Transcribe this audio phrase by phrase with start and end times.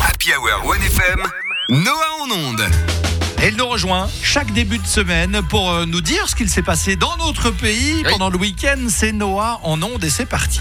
[0.00, 1.20] Happy Hour 1FM,
[1.70, 2.62] Noah en onde.
[3.42, 6.94] Elle nous rejoint chaque début de semaine pour euh, nous dire ce qu'il s'est passé
[6.96, 8.78] dans notre pays pendant le week-end.
[8.88, 10.60] C'est Noah en onde et c'est parti.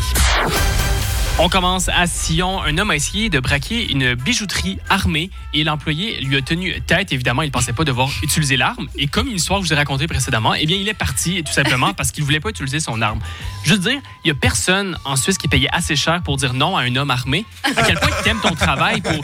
[1.44, 2.62] On commence à Sion.
[2.62, 7.12] Un homme a essayé de braquer une bijouterie armée et l'employé lui a tenu tête.
[7.12, 8.88] Évidemment, il ne pensait pas devoir utiliser l'arme.
[8.96, 11.44] Et comme une histoire que je vous ai racontée précédemment, eh bien, il est parti
[11.44, 13.20] tout simplement parce qu'il voulait pas utiliser son arme.
[13.64, 16.54] Je veux dire, il y a personne en Suisse qui payait assez cher pour dire
[16.54, 17.44] non à un homme armé.
[17.64, 19.20] À quel point tu aimes ton travail pour...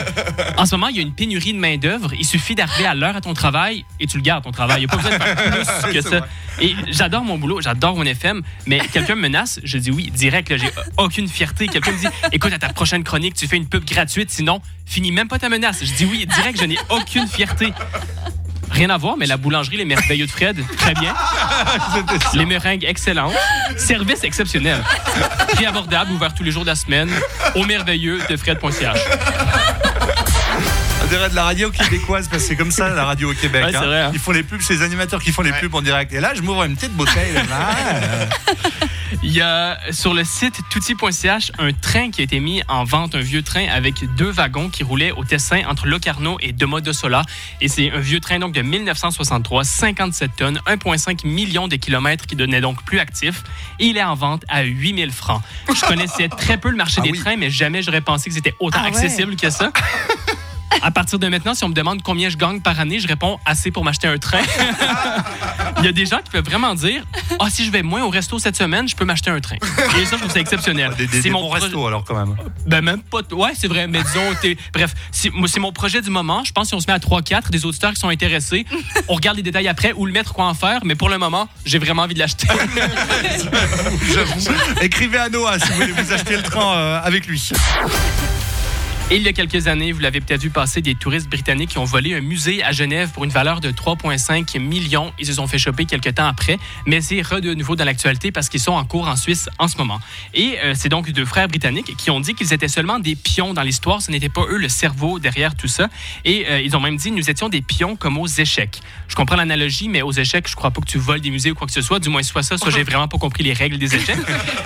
[0.58, 2.16] En ce moment, il y a une pénurie de main-d'œuvre.
[2.18, 4.82] Il suffit d'arriver à l'heure à ton travail et tu le gardes, ton travail.
[4.82, 6.28] Il n'y a pas besoin de faire plus que ça.
[6.60, 10.56] Et j'adore mon boulot, j'adore mon FM, mais quelqu'un me menace, je dis oui, direct,
[10.58, 11.68] j'ai aucune fierté.
[11.68, 15.12] Quelqu'un me dit, écoute, à ta prochaine chronique, tu fais une pub gratuite, sinon, finis
[15.12, 15.84] même pas ta menace.
[15.84, 17.74] Je dis oui, direct, je n'ai aucune fierté.
[18.72, 21.14] Rien à voir, mais la boulangerie Les Merveilleux de Fred, très bien.
[22.34, 23.34] Les meringues, excellentes.
[23.78, 24.84] Service exceptionnel.
[25.54, 27.10] Prix abordable, ouvert tous les jours de la semaine,
[27.56, 28.98] au merveilleux de Fred.ch.
[31.08, 33.64] On dirait de la radio québécoise parce que c'est comme ça la radio au Québec.
[33.64, 33.86] Ouais, c'est hein.
[33.86, 34.12] vrai, hein.
[34.14, 36.12] Ils font les pubs, c'est les animateurs qui font les pubs en direct.
[36.12, 37.32] Et là, je m'ouvre une petite bouteille.
[37.34, 37.46] là,
[39.24, 43.16] Il y a sur le site touti.ch un train qui a été mis en vente,
[43.16, 46.92] un vieux train avec deux wagons qui roulaient au Tessin entre Locarno et Doma de
[46.92, 47.22] Sola.
[47.62, 52.36] Et c'est un vieux train donc de 1963, 57 tonnes, 1,5 million de kilomètres qui
[52.36, 53.44] donnait donc plus actif.
[53.80, 55.42] Et il est en vente à 8000 francs.
[55.74, 57.20] Je connaissais très peu le marché Ah des oui.
[57.20, 58.90] trains, mais jamais j'aurais pensé que c'était autant Ah ouais.
[58.90, 59.72] accessible que ça.
[60.82, 63.40] À partir de maintenant, si on me demande combien je gagne par année, je réponds
[63.46, 64.40] assez pour m'acheter un train.
[65.80, 67.04] Il y a des gens qui peuvent vraiment dire
[67.40, 69.58] Ah, si je vais moins au resto cette semaine, je peux m'acheter un train.
[70.00, 70.92] Et ça, je trouve ça exceptionnel.
[71.12, 72.36] C'est mon projet- restos alors quand même.
[72.66, 73.20] Ben, même pas.
[73.32, 76.44] Ouais, c'est vrai, mais disons, bref, c'est mon projet du moment.
[76.44, 78.66] Je pense que si on se met à 3-4, des auditeurs qui sont intéressés,
[79.08, 81.48] on regarde les détails après ou le mettre quoi en faire, mais pour le moment,
[81.66, 82.48] j'ai vraiment envie de l'acheter.
[84.82, 87.50] Écrivez à Noah si vous voulez vous acheter le train euh, avec lui.
[89.10, 91.78] Et il y a quelques années, vous l'avez peut-être vu passer, des touristes britanniques qui
[91.78, 95.14] ont volé un musée à Genève pour une valeur de 3,5 millions.
[95.18, 98.34] Ils se sont fait choper quelques temps après, mais c'est re de nouveau dans l'actualité
[98.34, 100.02] parce qu'ils sont en cours en Suisse en ce moment.
[100.34, 103.54] Et euh, c'est donc deux frères britanniques qui ont dit qu'ils étaient seulement des pions
[103.54, 104.02] dans l'histoire.
[104.02, 105.88] Ce n'était pas eux le cerveau derrière tout ça.
[106.26, 108.82] Et euh, ils ont même dit nous étions des pions comme aux échecs.
[109.08, 111.56] Je comprends l'analogie, mais aux échecs, je crois pas que tu voles des musées ou
[111.56, 112.00] quoi que ce soit.
[112.00, 114.20] Du moins, soit ça, soit j'ai vraiment pas compris les règles des échecs.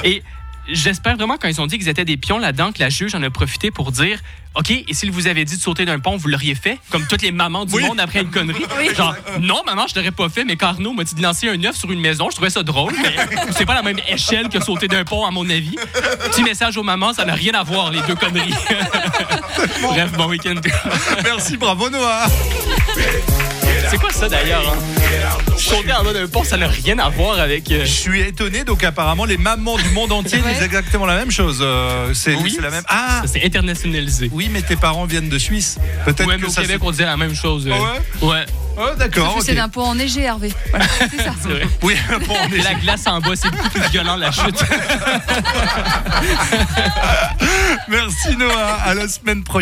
[0.04, 0.24] Et
[0.72, 3.24] J'espère vraiment quand ils ont dit qu'ils étaient des pions là-dedans que la juge en
[3.24, 4.20] a profité pour dire
[4.56, 7.22] OK, et s'il vous avait dit de sauter d'un pont, vous l'auriez fait Comme toutes
[7.22, 7.84] les mamans du Oui.
[7.84, 8.66] monde après une connerie?
[8.98, 11.78] Genre, non, maman, je l'aurais pas fait, mais Carnot m'a dit de lancer un œuf
[11.78, 12.28] sur une maison.
[12.30, 13.16] Je trouvais ça drôle, mais
[13.58, 15.76] c'est pas la même échelle que sauter d'un pont, à mon avis.
[16.32, 18.54] Petit message aux mamans, ça n'a rien à voir, les deux conneries.
[19.84, 20.56] Bref, bon week-end.
[21.24, 22.28] Merci, bravo Noah.
[23.92, 24.78] C'est quoi ça d'ailleurs hein?
[25.58, 27.70] Sauter en d'un pont, ça n'a rien à voir avec.
[27.72, 30.54] euh, Je suis étonné, donc apparemment les mamans du monde entier Ouais.
[30.54, 31.60] disent exactement la même chose.
[31.62, 32.54] Euh, c'est Oui.
[32.56, 32.84] c'est la même.
[32.88, 34.30] Ah C'est internationalisé.
[34.34, 35.78] oui, mais tes parents viennent de Suisse.
[36.06, 37.68] Peut-être Ouais, que au ça Québec, on disait la même chose.
[37.68, 37.74] euh.
[37.76, 38.46] Ah Ouais?
[38.78, 39.34] Oh, d'accord.
[39.34, 39.46] Plus ok.
[39.46, 40.54] c'est d'un pot enneigé, Hervé.
[40.72, 41.34] Voilà, c'est ça.
[41.44, 41.68] C'est vrai.
[41.84, 41.96] Oui,
[42.30, 44.56] on est- Et la glace en bas, c'est beaucoup plus violent, la chute.
[47.90, 48.78] Merci Noah.
[48.86, 49.60] À la semaine prochaine.